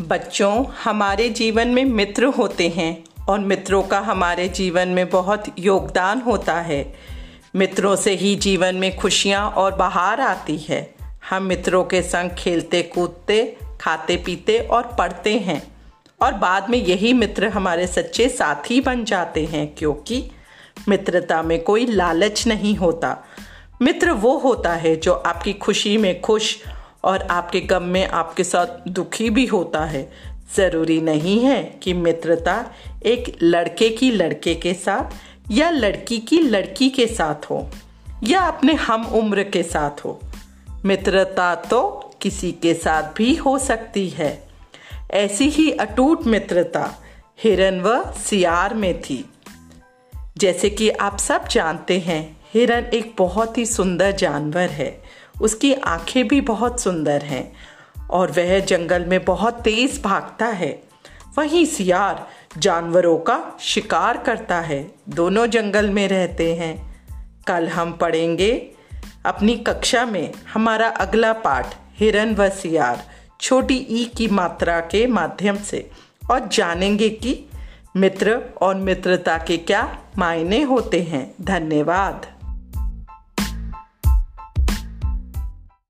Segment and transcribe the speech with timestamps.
[0.00, 6.20] बच्चों, हमारे जीवन में मित्र होते हैं और मित्रों का हमारे जीवन में बहुत योगदान
[6.20, 6.94] होता है।
[7.56, 10.94] मित्रों से ही जीवन में खुशियाँ और बहार आती है।
[11.30, 15.62] हम मित्रों के संग खेलते, कूदते, खाते, पीते और पढ़ते हैं।
[16.22, 20.30] और बाद में यही मित्र हमारे सच्चे साथी बन जाते हैं, क्योंकि
[20.88, 23.16] मित्रता में कोई लालच नहीं होता।
[23.82, 26.64] मित्र वो होता है जो आपकी खुशी में खुश
[27.04, 30.10] और आपके गम में आपके साथ दुखी भी होता है।
[30.56, 32.64] ज़रूरी नहीं है कि मित्रता
[33.06, 35.14] एक लड़के की लड़के के साथ
[35.50, 37.68] या लड़की की लड़की के साथ हो,
[38.22, 40.18] या अपने हम उम्र के साथ हो।
[40.84, 44.48] मित्रता तो किसी के साथ भी हो सकती है।
[45.10, 46.90] ऐसी ही अटूट मित्रता
[47.42, 49.24] हिरन व सियार में थी।
[50.38, 55.02] जैसे कि आप सब जानते हैं, हिरन एक बहुत ही सुंदर जानवर है
[55.42, 57.52] उसकी आँखें भी बहुत सुंदर हैं
[58.10, 60.82] और वह जंगल में बहुत तेज भागता है।
[61.38, 67.04] वहीं सियार जानवरों का शिकार करता है। दोनों जंगल में रहते हैं।
[67.46, 68.70] कल हम पढ़ेंगे
[69.24, 73.08] अपनी कक्षा में हमारा अगला पाठ, हिरन व सियार,
[73.40, 75.90] छोटी ई की मात्रा के माध्यम से।
[76.30, 77.44] और जानेंगे कि
[77.96, 82.31] मित्र और मित्रता के क्या मायने होते हैं। धन्यवाद।